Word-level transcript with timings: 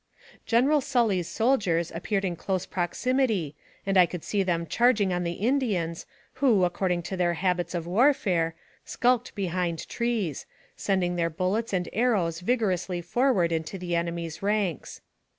General 0.47 0.81
Bully's 0.81 1.27
soldiers 1.27 1.91
appeared 1.93 2.25
in 2.25 2.35
close 2.35 2.65
proximity, 2.65 3.55
and 3.85 3.97
I 3.99 4.07
could 4.07 4.23
see 4.23 4.41
them 4.41 4.65
charging 4.65 5.13
on 5.13 5.23
the 5.23 5.33
Indians, 5.33 6.07
who, 6.41 6.63
according 6.63 7.03
to 7.03 7.15
their 7.15 7.35
habits 7.35 7.75
of 7.75 7.85
warfare, 7.85 8.55
skulked 8.83 9.35
behind 9.35 9.87
trees, 9.87 10.47
sending 10.75 11.17
their 11.17 11.29
bullets 11.29 11.71
and 11.71 11.87
arrows 11.93 12.39
vigorously 12.39 12.99
for 12.99 13.31
ward 13.31 13.51
into 13.51 13.77
the 13.77 13.95
enemy's 13.95 14.41
ranks. 14.41 15.01